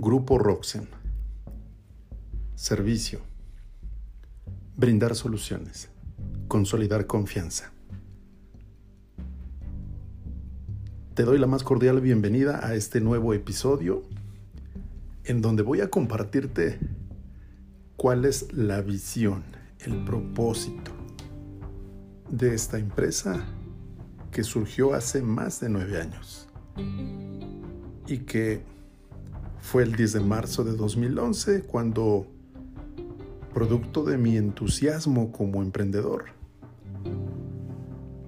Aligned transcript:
Grupo 0.00 0.38
Roxen. 0.38 0.86
Servicio. 2.54 3.18
Brindar 4.76 5.16
soluciones. 5.16 5.88
Consolidar 6.46 7.08
confianza. 7.08 7.72
Te 11.14 11.24
doy 11.24 11.36
la 11.40 11.48
más 11.48 11.64
cordial 11.64 12.00
bienvenida 12.00 12.64
a 12.64 12.76
este 12.76 13.00
nuevo 13.00 13.34
episodio 13.34 14.04
en 15.24 15.42
donde 15.42 15.64
voy 15.64 15.80
a 15.80 15.90
compartirte 15.90 16.78
cuál 17.96 18.24
es 18.24 18.52
la 18.52 18.80
visión, 18.82 19.42
el 19.80 20.04
propósito 20.04 20.92
de 22.30 22.54
esta 22.54 22.78
empresa 22.78 23.44
que 24.30 24.44
surgió 24.44 24.94
hace 24.94 25.22
más 25.22 25.58
de 25.58 25.68
nueve 25.70 26.00
años 26.00 26.48
y 28.06 28.18
que 28.18 28.77
fue 29.60 29.82
el 29.82 29.94
10 29.94 30.14
de 30.14 30.20
marzo 30.20 30.64
de 30.64 30.72
2011 30.72 31.62
cuando, 31.62 32.26
producto 33.52 34.04
de 34.04 34.18
mi 34.18 34.36
entusiasmo 34.36 35.32
como 35.32 35.62
emprendedor, 35.62 36.26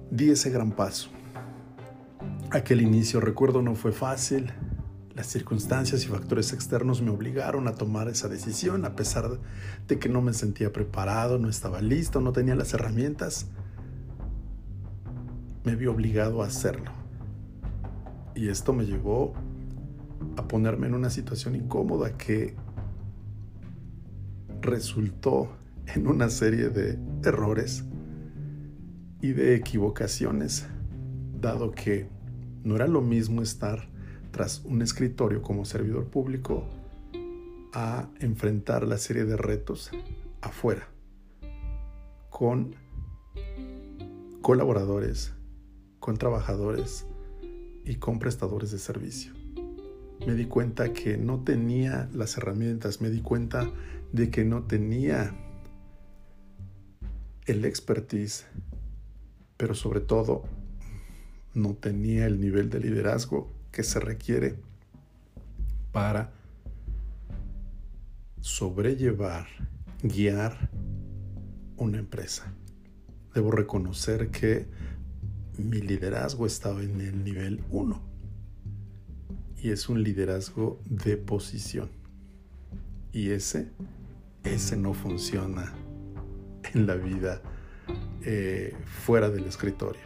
di 0.09 0.29
ese 0.29 0.49
gran 0.49 0.71
paso. 0.71 1.09
Aquel 2.51 2.81
inicio, 2.81 3.21
recuerdo, 3.21 3.61
no 3.61 3.75
fue 3.75 3.91
fácil. 3.91 4.51
Las 5.15 5.27
circunstancias 5.27 6.03
y 6.03 6.07
factores 6.07 6.53
externos 6.53 7.01
me 7.01 7.11
obligaron 7.11 7.67
a 7.67 7.75
tomar 7.75 8.07
esa 8.09 8.27
decisión 8.27 8.85
a 8.85 8.95
pesar 8.95 9.39
de 9.87 9.99
que 9.99 10.09
no 10.09 10.21
me 10.21 10.33
sentía 10.33 10.73
preparado, 10.73 11.37
no 11.37 11.49
estaba 11.49 11.81
listo, 11.81 12.21
no 12.21 12.33
tenía 12.33 12.55
las 12.55 12.73
herramientas. 12.73 13.47
Me 15.63 15.75
vi 15.75 15.87
obligado 15.87 16.43
a 16.43 16.47
hacerlo. 16.47 16.91
Y 18.35 18.49
esto 18.49 18.73
me 18.73 18.85
llevó 18.85 19.33
a 20.37 20.47
ponerme 20.47 20.87
en 20.87 20.93
una 20.93 21.09
situación 21.09 21.55
incómoda 21.55 22.17
que 22.17 22.55
resultó 24.61 25.49
en 25.87 26.07
una 26.07 26.29
serie 26.29 26.69
de 26.69 26.99
errores 27.23 27.83
y 29.21 29.33
de 29.33 29.55
equivocaciones, 29.55 30.67
dado 31.39 31.71
que 31.71 32.07
no 32.63 32.75
era 32.75 32.87
lo 32.87 33.01
mismo 33.01 33.41
estar 33.41 33.89
tras 34.31 34.63
un 34.65 34.81
escritorio 34.81 35.41
como 35.41 35.65
servidor 35.65 36.05
público 36.05 36.65
a 37.73 38.09
enfrentar 38.19 38.87
la 38.87 38.97
serie 38.97 39.25
de 39.25 39.37
retos 39.37 39.91
afuera, 40.41 40.87
con 42.29 42.75
colaboradores, 44.41 45.33
con 45.99 46.17
trabajadores 46.17 47.05
y 47.85 47.95
con 47.95 48.19
prestadores 48.19 48.71
de 48.71 48.79
servicio 48.79 49.40
me 50.25 50.35
di 50.35 50.45
cuenta 50.45 50.93
que 50.93 51.17
no 51.17 51.43
tenía 51.43 52.07
las 52.13 52.37
herramientas, 52.37 53.01
me 53.01 53.09
di 53.09 53.21
cuenta 53.21 53.69
de 54.11 54.29
que 54.29 54.45
no 54.45 54.63
tenía 54.63 55.33
el 57.45 57.65
expertise, 57.65 58.45
pero 59.57 59.73
sobre 59.73 59.99
todo 59.99 60.43
no 61.53 61.73
tenía 61.73 62.27
el 62.27 62.39
nivel 62.39 62.69
de 62.69 62.79
liderazgo 62.79 63.51
que 63.71 63.83
se 63.83 63.99
requiere 63.99 64.55
para 65.91 66.31
sobrellevar, 68.41 69.47
guiar 70.03 70.69
una 71.77 71.97
empresa. 71.97 72.53
Debo 73.33 73.51
reconocer 73.51 74.29
que 74.29 74.67
mi 75.57 75.81
liderazgo 75.81 76.45
estaba 76.45 76.83
en 76.83 77.01
el 77.01 77.23
nivel 77.23 77.63
1 77.71 78.10
y 79.61 79.69
es 79.69 79.89
un 79.89 80.01
liderazgo 80.01 80.81
de 80.85 81.17
posición. 81.17 81.89
Y 83.11 83.29
ese, 83.29 83.69
ese 84.43 84.75
no 84.75 84.93
funciona 84.93 85.73
en 86.73 86.87
la 86.87 86.95
vida 86.95 87.41
eh, 88.23 88.75
fuera 88.85 89.29
del 89.29 89.45
escritorio. 89.45 90.01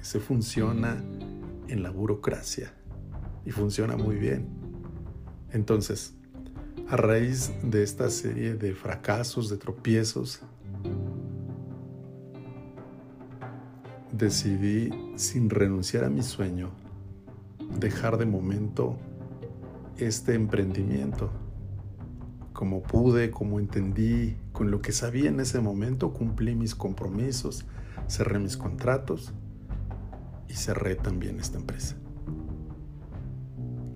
Ese 0.00 0.20
funciona 0.20 1.02
en 1.68 1.82
la 1.82 1.90
burocracia 1.90 2.72
y 3.44 3.50
funciona 3.50 3.96
muy 3.96 4.16
bien. 4.16 4.46
Entonces, 5.50 6.14
a 6.88 6.96
raíz 6.96 7.52
de 7.62 7.82
esta 7.82 8.08
serie 8.10 8.54
de 8.54 8.74
fracasos, 8.74 9.48
de 9.50 9.56
tropiezos, 9.56 10.42
decidí, 14.12 14.90
sin 15.16 15.50
renunciar 15.50 16.04
a 16.04 16.08
mi 16.08 16.22
sueño, 16.22 16.85
dejar 17.78 18.18
de 18.18 18.26
momento 18.26 18.96
este 19.98 20.34
emprendimiento. 20.34 21.30
Como 22.52 22.82
pude, 22.82 23.30
como 23.30 23.60
entendí, 23.60 24.36
con 24.52 24.70
lo 24.70 24.80
que 24.80 24.92
sabía 24.92 25.28
en 25.28 25.40
ese 25.40 25.60
momento, 25.60 26.12
cumplí 26.12 26.54
mis 26.54 26.74
compromisos, 26.74 27.66
cerré 28.08 28.38
mis 28.38 28.56
contratos 28.56 29.32
y 30.48 30.54
cerré 30.54 30.96
también 30.96 31.38
esta 31.38 31.58
empresa. 31.58 31.96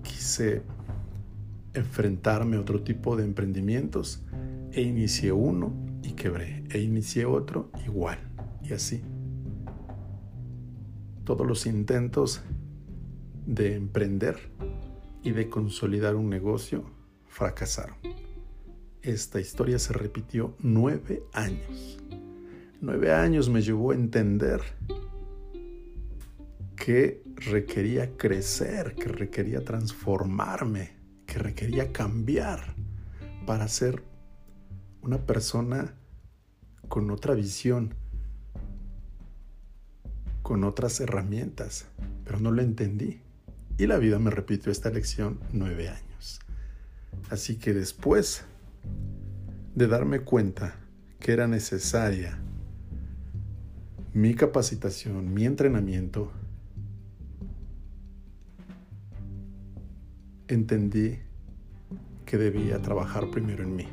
Quise 0.03 0.61
enfrentarme 1.73 2.57
a 2.57 2.61
otro 2.61 2.83
tipo 2.83 3.15
de 3.15 3.23
emprendimientos 3.23 4.23
e 4.71 4.81
inicié 4.81 5.31
uno 5.31 5.73
y 6.03 6.11
quebré, 6.13 6.63
e 6.69 6.79
inicié 6.79 7.25
otro 7.25 7.71
igual, 7.85 8.19
y 8.63 8.73
así. 8.73 9.01
Todos 11.23 11.47
los 11.47 11.65
intentos 11.65 12.41
de 13.45 13.75
emprender 13.75 14.37
y 15.23 15.31
de 15.31 15.49
consolidar 15.49 16.15
un 16.15 16.29
negocio 16.29 16.83
fracasaron. 17.27 17.95
Esta 19.01 19.39
historia 19.39 19.79
se 19.79 19.93
repitió 19.93 20.55
nueve 20.59 21.23
años. 21.33 21.99
Nueve 22.81 23.13
años 23.13 23.49
me 23.49 23.61
llevó 23.61 23.91
a 23.91 23.95
entender 23.95 24.61
que 26.75 27.23
requería 27.35 28.17
crecer, 28.17 28.95
que 28.95 29.07
requería 29.07 29.63
transformarme, 29.63 30.91
que 31.25 31.39
requería 31.39 31.91
cambiar 31.91 32.75
para 33.45 33.67
ser 33.67 34.03
una 35.01 35.17
persona 35.19 35.95
con 36.87 37.09
otra 37.09 37.33
visión, 37.33 37.93
con 40.41 40.63
otras 40.63 40.99
herramientas, 40.99 41.87
pero 42.23 42.39
no 42.39 42.51
lo 42.51 42.61
entendí. 42.61 43.21
Y 43.77 43.87
la 43.87 43.97
vida 43.97 44.19
me 44.19 44.29
repitió 44.29 44.71
esta 44.71 44.89
lección 44.89 45.39
nueve 45.53 45.89
años. 45.89 46.39
Así 47.29 47.57
que 47.57 47.73
después 47.73 48.45
de 49.75 49.87
darme 49.87 50.19
cuenta 50.21 50.75
que 51.19 51.31
era 51.31 51.47
necesaria 51.47 52.37
mi 54.13 54.33
capacitación, 54.33 55.33
mi 55.33 55.45
entrenamiento, 55.45 56.31
entendí 60.47 61.19
que 62.25 62.37
debía 62.37 62.81
trabajar 62.81 63.31
primero 63.31 63.63
en 63.63 63.75
mí. 63.75 63.87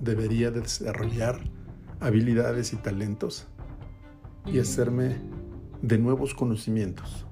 Debería 0.00 0.50
desarrollar 0.50 1.40
habilidades 2.00 2.72
y 2.72 2.76
talentos 2.76 3.46
y 4.46 4.58
hacerme 4.58 5.16
de 5.80 5.98
nuevos 5.98 6.34
conocimientos 6.34 7.26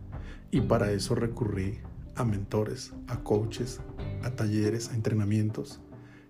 y 0.53 0.61
para 0.61 0.93
eso 0.93 1.15
recurrí 1.15 1.79
a 2.15 2.25
mentores, 2.25 2.93
a 3.09 3.17
coaches, 3.25 3.81
a 4.23 4.31
talleres, 4.31 4.91
a 4.91 4.95
entrenamientos 4.95 5.81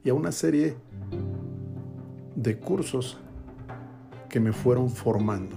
y 0.04 0.10
a 0.10 0.14
una 0.14 0.30
serie 0.30 0.76
de 2.36 2.56
cursos 2.56 3.18
que 4.30 4.38
me 4.38 4.52
fueron 4.52 4.90
formando 4.90 5.56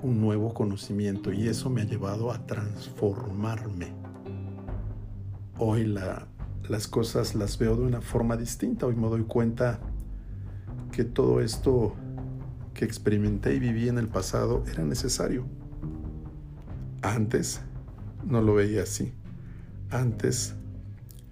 un 0.00 0.20
nuevo 0.20 0.54
conocimiento 0.54 1.32
y 1.32 1.48
eso 1.48 1.68
me 1.70 1.82
ha 1.82 1.84
llevado 1.84 2.30
a 2.30 2.46
transformarme. 2.46 3.88
Hoy 5.58 5.84
las 6.68 6.86
cosas 6.86 7.34
las 7.34 7.58
veo 7.58 7.74
de 7.74 7.82
una 7.82 8.00
forma 8.00 8.36
distinta, 8.36 8.86
hoy 8.86 8.94
me 8.94 9.08
doy 9.08 9.24
cuenta 9.24 9.80
que 10.92 11.02
todo 11.02 11.40
esto 11.40 11.96
que 12.74 12.84
experimenté 12.84 13.56
y 13.56 13.58
viví 13.58 13.88
en 13.88 13.98
el 13.98 14.06
pasado 14.06 14.62
era 14.72 14.84
necesario 14.84 15.44
antes 17.02 17.62
no 18.24 18.40
lo 18.40 18.54
veía 18.54 18.82
así. 18.82 19.12
Antes 19.90 20.54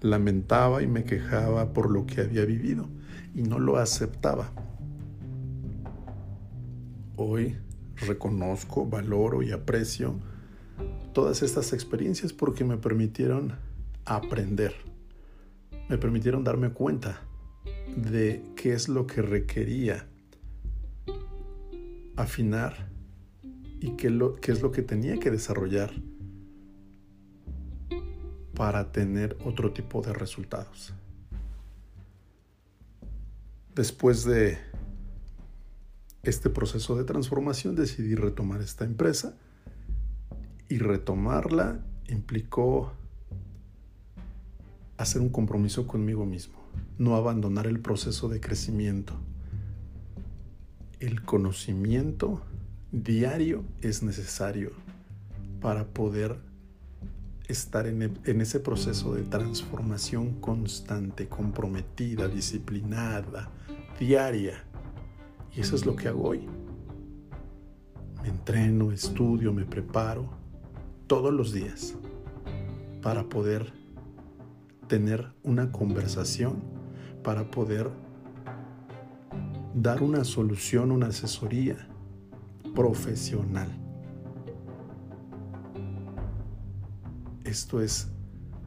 lamentaba 0.00 0.82
y 0.82 0.87
me 0.87 1.05
quejaba 1.05 1.73
por 1.73 1.91
lo 1.91 2.06
que 2.06 2.20
había 2.20 2.44
vivido 2.44 2.88
y 3.35 3.43
no 3.43 3.59
lo 3.59 3.76
aceptaba. 3.76 4.50
Hoy 7.17 7.56
reconozco, 7.97 8.87
valoro 8.87 9.43
y 9.43 9.53
aprecio 9.53 10.19
todas 11.12 11.43
estas 11.43 11.73
experiencias 11.73 12.32
porque 12.32 12.64
me 12.64 12.76
permitieron 12.76 13.55
aprender, 14.05 14.75
me 15.88 15.99
permitieron 15.99 16.44
darme 16.44 16.71
cuenta 16.71 17.21
de 17.97 18.43
qué 18.56 18.73
es 18.73 18.88
lo 18.88 19.06
que 19.06 19.23
requería 19.23 20.06
afinar 22.17 22.88
y 23.80 23.92
qué, 23.92 24.10
lo, 24.10 24.36
es 24.42 24.62
lo 24.62 24.72
que 24.72 24.82
tenía 24.82 25.19
que 25.19 25.30
desarrollar 25.30 25.92
para 28.54 28.90
tener 28.90 29.36
otro 29.44 29.72
tipo 29.72 30.02
de 30.02 30.12
resultados. 30.12 30.92
Después 33.75 34.25
de 34.25 34.58
este 36.25 36.50
proceso 36.50 36.96
de 36.96 37.04
transformación 37.04 37.76
decidí 37.76 38.16
retomar 38.16 38.60
esta 38.60 38.84
empresa 38.84 39.36
y 40.69 40.78
retomarla 40.78 41.80
implicó 42.08 42.92
hacer 44.96 45.22
un 45.22 45.28
compromiso 45.28 45.86
conmigo 45.86 46.26
mismo, 46.26 46.58
no 46.98 47.14
abandonar 47.14 47.66
el 47.66 47.78
proceso 47.78 48.28
de 48.28 48.40
crecimiento. 48.40 49.14
El 50.98 51.22
conocimiento 51.22 52.42
diario 52.93 53.64
es 53.82 54.02
necesario 54.02 54.73
para 55.61 55.87
poder 55.87 56.37
estar 57.46 57.87
en, 57.87 58.19
en, 58.25 58.40
ese 58.40 58.61
proceso 58.61 59.14
de 59.14 59.23
transformación 59.23 60.40
constante, 60.40 61.29
comprometida, 61.29 62.29
disciplinada, 62.29 63.50
diaria. 63.99 64.64
Y 65.55 65.61
eso 65.61 65.76
es 65.76 65.85
lo 65.85 65.96
que 65.96 66.08
hago 66.08 66.29
hoy. 66.29 66.46
Me 68.23 68.29
entreno, 68.29 68.93
estudio, 68.93 69.52
me 69.52 69.64
preparo 69.64 70.29
todos 71.06 71.32
los 71.32 71.52
días 71.52 71.94
para 73.02 73.29
poder 73.29 73.73
tener 74.87 75.32
una 75.43 75.73
conversación, 75.73 76.62
para 77.23 77.50
poder 77.50 77.90
dar 79.75 80.02
una 80.02 80.25
solución, 80.25 80.90
una 80.90 81.08
asesoría 81.08 81.88
profesional. 82.75 83.69
Esto 87.44 87.81
es 87.81 88.11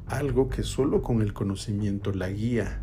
algo 0.07 0.49
que 0.49 0.63
solo 0.63 1.01
con 1.01 1.21
el 1.21 1.33
conocimiento, 1.33 2.11
la 2.11 2.29
guía 2.29 2.81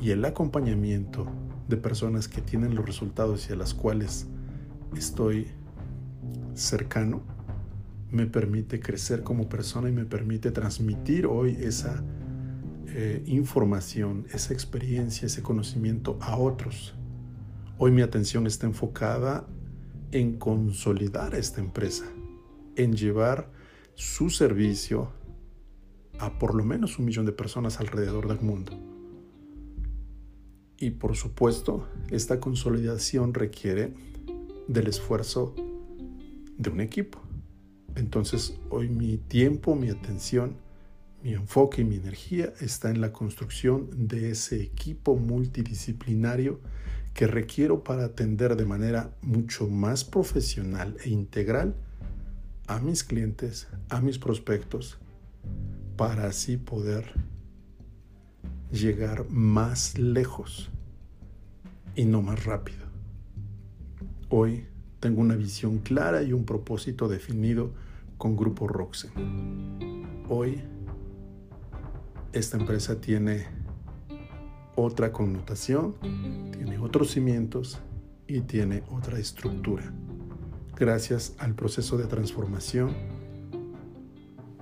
y 0.00 0.10
el 0.10 0.24
acompañamiento 0.24 1.26
de 1.68 1.76
personas 1.76 2.28
que 2.28 2.40
tienen 2.40 2.74
los 2.74 2.86
resultados 2.86 3.48
y 3.48 3.52
a 3.52 3.56
las 3.56 3.74
cuales 3.74 4.26
estoy 4.96 5.48
cercano, 6.54 7.22
me 8.10 8.26
permite 8.26 8.80
crecer 8.80 9.22
como 9.22 9.48
persona 9.48 9.88
y 9.88 9.92
me 9.92 10.04
permite 10.04 10.50
transmitir 10.50 11.26
hoy 11.26 11.56
esa 11.60 12.02
eh, 12.86 13.22
información, 13.26 14.26
esa 14.32 14.54
experiencia, 14.54 15.26
ese 15.26 15.42
conocimiento 15.42 16.18
a 16.22 16.36
otros. 16.36 16.94
Hoy 17.76 17.90
mi 17.90 18.02
atención 18.02 18.46
está 18.46 18.66
enfocada 18.66 19.46
en 20.12 20.38
consolidar 20.38 21.34
esta 21.34 21.60
empresa, 21.60 22.04
en 22.76 22.94
llevar 22.94 23.50
su 23.94 24.30
servicio 24.30 25.12
a 26.18 26.38
por 26.38 26.54
lo 26.54 26.64
menos 26.64 26.98
un 26.98 27.04
millón 27.04 27.26
de 27.26 27.32
personas 27.32 27.80
alrededor 27.80 28.28
del 28.28 28.40
mundo. 28.40 28.72
Y 30.78 30.90
por 30.90 31.16
supuesto, 31.16 31.88
esta 32.10 32.38
consolidación 32.38 33.34
requiere 33.34 33.94
del 34.68 34.86
esfuerzo 34.86 35.54
de 36.56 36.70
un 36.70 36.80
equipo. 36.80 37.18
Entonces, 37.96 38.58
hoy 38.70 38.88
mi 38.88 39.16
tiempo, 39.16 39.74
mi 39.74 39.88
atención, 39.90 40.56
mi 41.22 41.34
enfoque 41.34 41.82
y 41.82 41.84
mi 41.84 41.96
energía 41.96 42.52
está 42.60 42.90
en 42.90 43.00
la 43.00 43.12
construcción 43.12 43.90
de 44.08 44.30
ese 44.30 44.62
equipo 44.62 45.16
multidisciplinario 45.16 46.60
que 47.18 47.26
requiero 47.26 47.82
para 47.82 48.04
atender 48.04 48.54
de 48.54 48.64
manera 48.64 49.10
mucho 49.22 49.66
más 49.66 50.04
profesional 50.04 50.96
e 51.04 51.08
integral 51.08 51.74
a 52.68 52.78
mis 52.78 53.02
clientes, 53.02 53.66
a 53.88 54.00
mis 54.00 54.20
prospectos, 54.20 54.98
para 55.96 56.28
así 56.28 56.56
poder 56.56 57.12
llegar 58.70 59.28
más 59.30 59.98
lejos 59.98 60.70
y 61.96 62.04
no 62.04 62.22
más 62.22 62.44
rápido. 62.44 62.86
Hoy 64.28 64.68
tengo 65.00 65.20
una 65.20 65.34
visión 65.34 65.78
clara 65.78 66.22
y 66.22 66.32
un 66.32 66.44
propósito 66.44 67.08
definido 67.08 67.72
con 68.16 68.36
Grupo 68.36 68.68
Roxen. 68.68 69.10
Hoy 70.28 70.62
esta 72.32 72.58
empresa 72.58 73.00
tiene 73.00 73.57
otra 74.80 75.12
connotación, 75.12 75.96
tiene 76.52 76.78
otros 76.78 77.10
cimientos 77.10 77.80
y 78.28 78.42
tiene 78.42 78.84
otra 78.90 79.18
estructura. 79.18 79.92
Gracias 80.76 81.34
al 81.38 81.54
proceso 81.54 81.98
de 81.98 82.06
transformación 82.06 82.94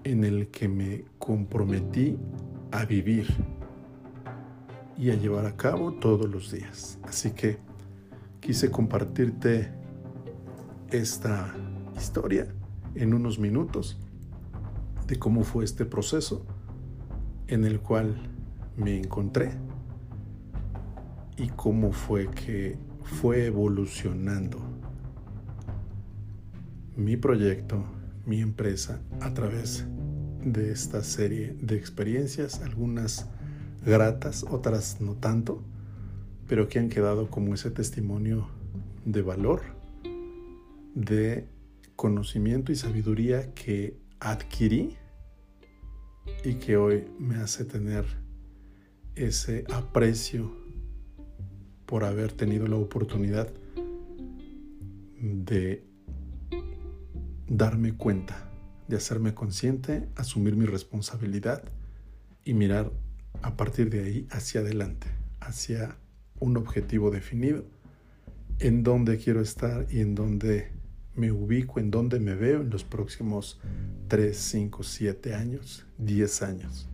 en 0.04 0.24
el 0.24 0.48
que 0.48 0.68
me 0.68 1.04
comprometí 1.18 2.16
a 2.70 2.86
vivir 2.86 3.26
y 4.96 5.10
a 5.10 5.14
llevar 5.16 5.44
a 5.44 5.54
cabo 5.54 5.92
todos 5.92 6.30
los 6.30 6.50
días. 6.50 6.98
Así 7.02 7.32
que 7.32 7.58
quise 8.40 8.70
compartirte 8.70 9.70
esta 10.90 11.54
historia 11.94 12.46
en 12.94 13.12
unos 13.12 13.38
minutos 13.38 13.98
de 15.06 15.18
cómo 15.18 15.44
fue 15.44 15.64
este 15.64 15.84
proceso 15.84 16.46
en 17.48 17.66
el 17.66 17.80
cual 17.80 18.16
me 18.78 18.96
encontré 18.96 19.65
y 21.36 21.48
cómo 21.48 21.92
fue 21.92 22.30
que 22.30 22.78
fue 23.04 23.46
evolucionando 23.46 24.58
mi 26.96 27.16
proyecto, 27.16 27.84
mi 28.24 28.40
empresa 28.40 29.00
a 29.20 29.34
través 29.34 29.86
de 30.42 30.72
esta 30.72 31.02
serie 31.02 31.56
de 31.60 31.76
experiencias, 31.76 32.62
algunas 32.62 33.28
gratas, 33.84 34.44
otras 34.48 35.00
no 35.00 35.14
tanto, 35.14 35.62
pero 36.48 36.68
que 36.68 36.78
han 36.78 36.88
quedado 36.88 37.28
como 37.28 37.54
ese 37.54 37.70
testimonio 37.70 38.48
de 39.04 39.22
valor, 39.22 39.62
de 40.94 41.48
conocimiento 41.96 42.72
y 42.72 42.76
sabiduría 42.76 43.52
que 43.54 43.98
adquirí 44.20 44.96
y 46.44 46.54
que 46.54 46.76
hoy 46.76 47.04
me 47.18 47.36
hace 47.36 47.64
tener 47.64 48.04
ese 49.14 49.64
aprecio 49.72 50.65
por 51.86 52.04
haber 52.04 52.32
tenido 52.32 52.66
la 52.66 52.76
oportunidad 52.76 53.48
de 55.20 55.84
darme 57.48 57.94
cuenta, 57.94 58.50
de 58.88 58.96
hacerme 58.96 59.34
consciente, 59.34 60.08
asumir 60.16 60.56
mi 60.56 60.66
responsabilidad 60.66 61.62
y 62.44 62.54
mirar 62.54 62.92
a 63.42 63.56
partir 63.56 63.90
de 63.90 64.02
ahí 64.02 64.28
hacia 64.30 64.60
adelante, 64.60 65.06
hacia 65.40 65.96
un 66.40 66.56
objetivo 66.56 67.10
definido, 67.10 67.64
en 68.58 68.82
dónde 68.82 69.18
quiero 69.18 69.40
estar 69.40 69.86
y 69.90 70.00
en 70.00 70.14
dónde 70.14 70.70
me 71.14 71.32
ubico, 71.32 71.80
en 71.80 71.90
dónde 71.90 72.20
me 72.20 72.34
veo 72.34 72.60
en 72.60 72.70
los 72.70 72.84
próximos 72.84 73.60
3, 74.08 74.36
5, 74.36 74.82
7 74.82 75.34
años, 75.34 75.86
10 75.98 76.42
años. 76.42 76.88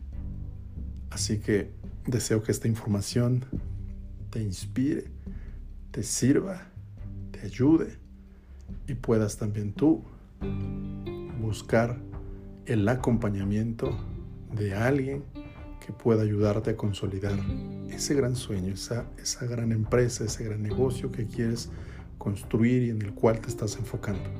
Así 1.10 1.38
que 1.38 1.70
deseo 2.06 2.42
que 2.42 2.52
esta 2.52 2.68
información 2.68 3.44
te 4.32 4.42
inspire, 4.42 5.04
te 5.90 6.02
sirva, 6.02 6.62
te 7.32 7.40
ayude 7.42 7.98
y 8.88 8.94
puedas 8.94 9.36
también 9.36 9.74
tú 9.74 10.02
buscar 11.38 11.98
el 12.64 12.88
acompañamiento 12.88 13.94
de 14.54 14.74
alguien 14.74 15.22
que 15.84 15.92
pueda 15.92 16.22
ayudarte 16.22 16.70
a 16.70 16.76
consolidar 16.78 17.38
ese 17.90 18.14
gran 18.14 18.34
sueño, 18.34 18.72
esa, 18.72 19.04
esa 19.18 19.44
gran 19.44 19.70
empresa, 19.70 20.24
ese 20.24 20.44
gran 20.44 20.62
negocio 20.62 21.12
que 21.12 21.26
quieres 21.26 21.68
construir 22.16 22.84
y 22.84 22.90
en 22.90 23.02
el 23.02 23.12
cual 23.12 23.38
te 23.38 23.48
estás 23.48 23.76
enfocando. 23.76 24.30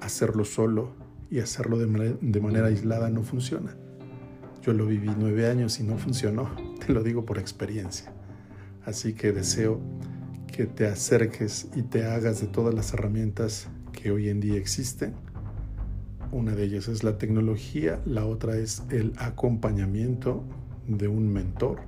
Hacerlo 0.00 0.44
solo 0.44 0.92
y 1.32 1.40
hacerlo 1.40 1.78
de 1.78 2.16
de 2.20 2.40
manera 2.40 2.68
aislada 2.68 3.10
no 3.10 3.24
funciona. 3.24 3.74
Yo 4.62 4.72
lo 4.72 4.86
viví 4.86 5.10
nueve 5.18 5.48
años 5.48 5.80
y 5.80 5.82
no 5.82 5.98
funcionó, 5.98 6.54
te 6.86 6.92
lo 6.92 7.02
digo 7.02 7.24
por 7.24 7.38
experiencia. 7.38 8.12
Así 8.86 9.14
que 9.14 9.32
deseo 9.32 9.80
que 10.46 10.66
te 10.66 10.86
acerques 10.86 11.68
y 11.74 11.82
te 11.82 12.06
hagas 12.06 12.40
de 12.40 12.46
todas 12.46 12.72
las 12.72 12.94
herramientas 12.94 13.68
que 13.92 14.12
hoy 14.12 14.28
en 14.28 14.38
día 14.38 14.56
existen. 14.56 15.12
Una 16.30 16.54
de 16.54 16.62
ellas 16.62 16.86
es 16.86 17.02
la 17.02 17.18
tecnología, 17.18 18.00
la 18.06 18.24
otra 18.24 18.56
es 18.56 18.84
el 18.90 19.12
acompañamiento 19.18 20.44
de 20.86 21.08
un 21.08 21.32
mentor, 21.32 21.80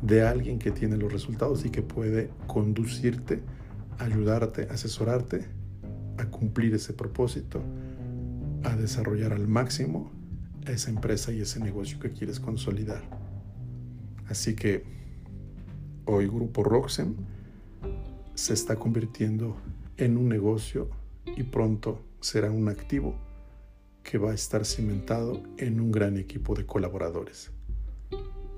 de 0.00 0.22
alguien 0.22 0.58
que 0.58 0.70
tiene 0.70 0.96
los 0.96 1.12
resultados 1.12 1.66
y 1.66 1.70
que 1.70 1.82
puede 1.82 2.30
conducirte 2.46 3.42
ayudarte, 3.98 4.68
asesorarte 4.70 5.44
a 6.16 6.26
cumplir 6.26 6.74
ese 6.74 6.94
propósito, 6.94 7.62
a 8.64 8.74
desarrollar 8.74 9.34
al 9.34 9.48
máximo 9.48 10.10
esa 10.66 10.88
empresa 10.88 11.30
y 11.30 11.42
ese 11.42 11.60
negocio 11.60 11.98
que 11.98 12.10
quieres 12.10 12.40
consolidar. 12.40 13.02
Así 14.28 14.54
que 14.54 14.97
hoy 16.08 16.26
Grupo 16.26 16.64
Roxem 16.64 17.14
se 18.34 18.54
está 18.54 18.76
convirtiendo 18.76 19.56
en 19.98 20.16
un 20.16 20.28
negocio 20.28 20.88
y 21.36 21.42
pronto 21.42 22.02
será 22.20 22.50
un 22.50 22.68
activo 22.68 23.14
que 24.02 24.16
va 24.16 24.30
a 24.30 24.34
estar 24.34 24.64
cimentado 24.64 25.42
en 25.58 25.80
un 25.80 25.92
gran 25.92 26.16
equipo 26.16 26.54
de 26.54 26.64
colaboradores. 26.64 27.50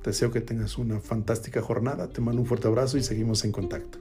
Deseo 0.04 0.30
que 0.30 0.40
tengas 0.40 0.78
una 0.78 1.00
fantástica 1.00 1.60
jornada, 1.60 2.08
te 2.08 2.20
mando 2.20 2.40
un 2.40 2.46
fuerte 2.46 2.68
abrazo 2.68 2.98
y 2.98 3.02
seguimos 3.02 3.44
en 3.44 3.50
contacto. 3.50 3.98